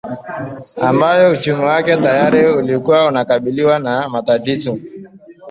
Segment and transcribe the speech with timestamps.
[0.81, 4.77] ambayo uchumi wake tayari ulikua unakabiliwa na matatizo